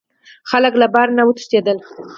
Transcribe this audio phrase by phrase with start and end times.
[0.49, 1.77] خلک له بار نه وتښتیدل.